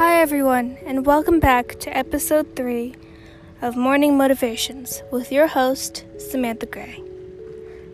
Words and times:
Hi, 0.00 0.22
everyone, 0.22 0.78
and 0.86 1.04
welcome 1.04 1.40
back 1.40 1.78
to 1.80 1.94
episode 1.94 2.56
3 2.56 2.94
of 3.60 3.76
Morning 3.76 4.16
Motivations 4.16 5.02
with 5.12 5.30
your 5.30 5.46
host, 5.46 6.06
Samantha 6.16 6.64
Gray. 6.64 7.02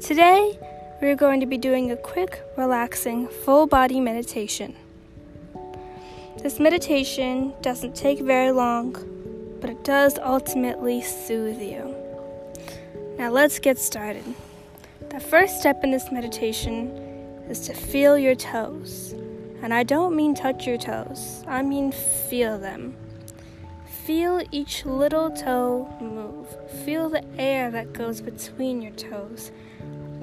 Today, 0.00 0.58
we're 1.02 1.14
going 1.14 1.40
to 1.40 1.46
be 1.46 1.58
doing 1.58 1.90
a 1.90 1.98
quick, 1.98 2.42
relaxing, 2.56 3.28
full 3.28 3.66
body 3.66 4.00
meditation. 4.00 4.74
This 6.42 6.58
meditation 6.58 7.52
doesn't 7.60 7.94
take 7.94 8.20
very 8.20 8.50
long, 8.50 8.96
but 9.60 9.68
it 9.68 9.84
does 9.84 10.18
ultimately 10.18 11.02
soothe 11.02 11.60
you. 11.60 11.94
Now, 13.18 13.28
let's 13.28 13.58
get 13.58 13.78
started. 13.78 14.24
The 15.10 15.20
first 15.20 15.60
step 15.60 15.84
in 15.84 15.90
this 15.90 16.10
meditation 16.10 16.96
is 17.50 17.60
to 17.66 17.74
feel 17.74 18.16
your 18.16 18.36
toes. 18.36 19.14
And 19.62 19.74
I 19.74 19.82
don't 19.82 20.16
mean 20.16 20.34
touch 20.34 20.66
your 20.66 20.78
toes, 20.78 21.44
I 21.46 21.62
mean 21.62 21.92
feel 21.92 22.58
them. 22.58 22.96
Feel 24.04 24.42
each 24.50 24.84
little 24.86 25.30
toe 25.30 25.88
move. 26.00 26.48
Feel 26.84 27.10
the 27.10 27.22
air 27.38 27.70
that 27.70 27.92
goes 27.92 28.20
between 28.20 28.80
your 28.82 28.92
toes 28.92 29.52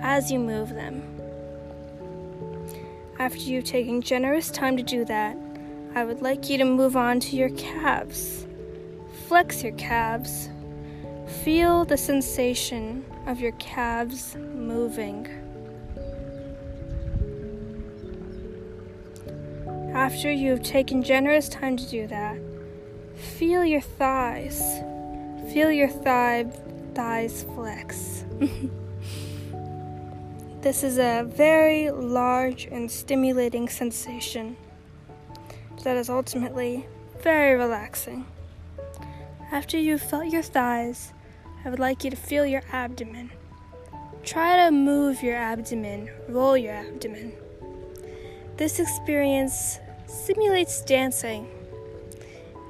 as 0.00 0.30
you 0.30 0.38
move 0.38 0.70
them. 0.70 1.02
After 3.18 3.38
you've 3.38 3.64
taken 3.64 4.00
generous 4.00 4.50
time 4.50 4.76
to 4.76 4.82
do 4.82 5.04
that, 5.04 5.36
I 5.94 6.04
would 6.04 6.22
like 6.22 6.48
you 6.48 6.58
to 6.58 6.64
move 6.64 6.96
on 6.96 7.20
to 7.20 7.36
your 7.36 7.50
calves. 7.50 8.46
Flex 9.28 9.62
your 9.62 9.72
calves. 9.72 10.48
Feel 11.44 11.84
the 11.84 11.96
sensation 11.96 13.04
of 13.26 13.40
your 13.40 13.52
calves 13.52 14.36
moving. 14.36 15.43
After 19.94 20.28
you 20.28 20.50
have 20.50 20.62
taken 20.64 21.04
generous 21.04 21.48
time 21.48 21.76
to 21.76 21.88
do 21.88 22.08
that, 22.08 22.36
feel 23.14 23.64
your 23.64 23.80
thighs. 23.80 24.80
Feel 25.52 25.70
your 25.70 25.88
thigh, 25.88 26.46
thighs 26.94 27.44
flex. 27.54 28.24
this 30.62 30.82
is 30.82 30.98
a 30.98 31.22
very 31.24 31.92
large 31.92 32.64
and 32.64 32.90
stimulating 32.90 33.68
sensation 33.68 34.56
that 35.84 35.96
is 35.96 36.10
ultimately 36.10 36.88
very 37.22 37.54
relaxing. 37.56 38.26
After 39.52 39.78
you've 39.78 40.02
felt 40.02 40.26
your 40.26 40.42
thighs, 40.42 41.12
I 41.64 41.70
would 41.70 41.78
like 41.78 42.02
you 42.02 42.10
to 42.10 42.16
feel 42.16 42.44
your 42.44 42.62
abdomen. 42.72 43.30
Try 44.24 44.56
to 44.56 44.72
move 44.72 45.22
your 45.22 45.36
abdomen, 45.36 46.10
roll 46.28 46.56
your 46.56 46.74
abdomen. 46.74 47.32
This 48.56 48.78
experience 48.78 49.80
simulates 50.06 50.82
dancing. 50.82 51.48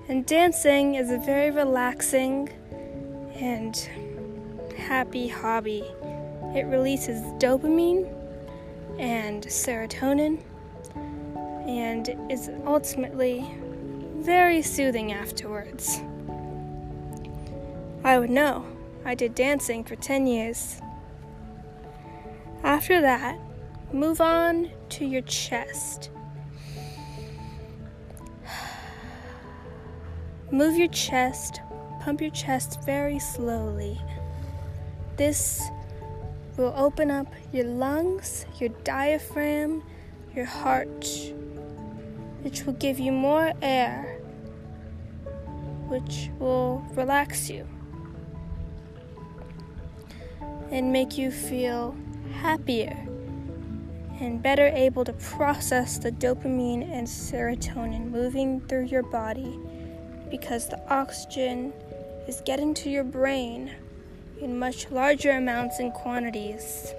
And 0.08 0.26
dancing 0.26 0.96
is 0.96 1.10
a 1.10 1.18
very 1.18 1.50
relaxing 1.50 2.50
and 3.34 3.76
happy 4.76 5.28
hobby. 5.28 5.84
It 6.54 6.66
releases 6.66 7.20
dopamine 7.40 8.06
and 8.98 9.44
serotonin 9.44 10.40
and 11.66 12.30
is 12.30 12.50
ultimately 12.66 13.50
very 14.18 14.62
soothing 14.62 15.12
afterwards. 15.12 16.00
I 18.04 18.18
would 18.18 18.30
know. 18.30 18.66
I 19.04 19.14
did 19.14 19.34
dancing 19.34 19.84
for 19.84 19.96
10 19.96 20.26
years. 20.26 20.80
After 22.62 23.00
that, 23.00 23.38
move 23.92 24.20
on 24.20 24.70
to 24.90 25.04
your 25.04 25.22
chest. 25.22 26.10
Move 30.54 30.76
your 30.76 30.86
chest, 30.86 31.62
pump 32.00 32.20
your 32.20 32.30
chest 32.30 32.78
very 32.84 33.18
slowly. 33.18 34.00
This 35.16 35.60
will 36.56 36.72
open 36.76 37.10
up 37.10 37.26
your 37.52 37.64
lungs, 37.64 38.46
your 38.60 38.68
diaphragm, 38.84 39.82
your 40.32 40.44
heart, 40.44 41.08
which 42.42 42.62
will 42.62 42.74
give 42.74 43.00
you 43.00 43.10
more 43.10 43.52
air, 43.62 44.20
which 45.88 46.30
will 46.38 46.86
relax 46.92 47.50
you 47.50 47.66
and 50.70 50.92
make 50.92 51.18
you 51.18 51.32
feel 51.32 51.96
happier 52.32 52.96
and 54.20 54.40
better 54.40 54.68
able 54.68 55.04
to 55.04 55.14
process 55.14 55.98
the 55.98 56.12
dopamine 56.12 56.88
and 56.92 57.08
serotonin 57.08 58.08
moving 58.08 58.60
through 58.68 58.84
your 58.84 59.02
body 59.02 59.58
because 60.38 60.66
the 60.66 60.92
oxygen 60.92 61.72
is 62.26 62.42
getting 62.44 62.74
to 62.74 62.90
your 62.90 63.04
brain 63.04 63.70
in 64.40 64.58
much 64.58 64.90
larger 64.90 65.30
amounts 65.30 65.78
and 65.78 65.92
quantities 65.92 66.92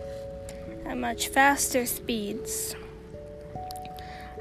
at 0.85 0.97
much 0.97 1.27
faster 1.27 1.85
speeds. 1.85 2.77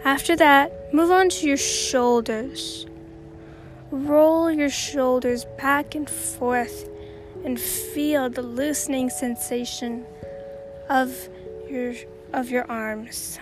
After 0.04 0.36
that, 0.36 0.94
move 0.94 1.10
on 1.10 1.28
to 1.30 1.48
your 1.48 1.56
shoulders. 1.56 2.86
Roll 3.90 4.48
your 4.48 4.70
shoulders 4.70 5.44
back 5.58 5.96
and 5.96 6.08
forth 6.08 6.88
and 7.44 7.60
feel 7.60 8.30
the 8.30 8.42
loosening 8.42 9.10
sensation 9.10 10.06
of 10.88 11.28
your 11.68 11.94
of 12.32 12.48
your 12.48 12.70
arms. 12.70 13.40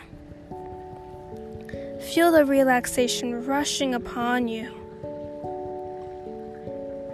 Feel 2.14 2.32
the 2.32 2.46
relaxation 2.46 3.44
rushing 3.44 3.94
upon 3.94 4.48
you. 4.48 4.81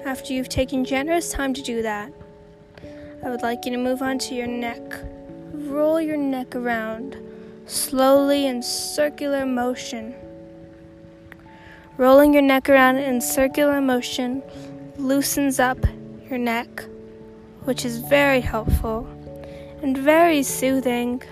After 0.08 0.32
you've 0.32 0.48
taken 0.48 0.86
generous 0.86 1.30
time 1.30 1.52
to 1.52 1.60
do 1.60 1.82
that, 1.82 2.10
I 3.22 3.28
would 3.28 3.42
like 3.42 3.66
you 3.66 3.72
to 3.72 3.76
move 3.76 4.00
on 4.00 4.18
to 4.20 4.34
your 4.34 4.46
neck. 4.46 4.80
Roll 5.52 6.00
your 6.00 6.16
neck 6.16 6.56
around 6.56 7.18
slowly 7.66 8.46
in 8.46 8.62
circular 8.62 9.44
motion. 9.44 10.14
Rolling 11.98 12.32
your 12.32 12.40
neck 12.40 12.70
around 12.70 12.96
in 12.96 13.20
circular 13.20 13.82
motion 13.82 14.42
loosens 14.96 15.60
up 15.60 15.76
your 16.30 16.38
neck, 16.38 16.86
which 17.64 17.84
is 17.84 17.98
very 17.98 18.40
helpful 18.40 19.06
and 19.82 19.94
very 19.94 20.42
soothing. 20.42 21.22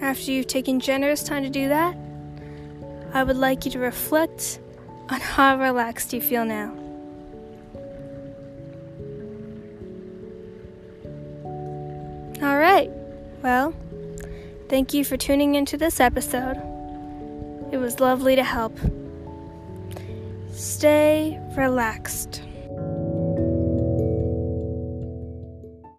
After 0.00 0.32
you've 0.32 0.48
taken 0.48 0.80
generous 0.80 1.22
time 1.22 1.44
to 1.44 1.48
do 1.48 1.68
that, 1.68 1.96
I 3.12 3.24
would 3.24 3.36
like 3.36 3.64
you 3.64 3.70
to 3.72 3.78
reflect 3.78 4.60
on 5.08 5.20
how 5.20 5.58
relaxed 5.58 6.12
you 6.12 6.20
feel 6.20 6.44
now. 6.44 6.74
All 12.40 12.56
right, 12.56 12.90
well, 13.42 13.74
thank 14.68 14.94
you 14.94 15.04
for 15.04 15.16
tuning 15.16 15.54
into 15.54 15.76
this 15.76 15.98
episode. 15.98 16.56
It 17.72 17.78
was 17.78 18.00
lovely 18.00 18.36
to 18.36 18.44
help. 18.44 18.78
Stay 20.52 21.40
relaxed. 21.56 22.42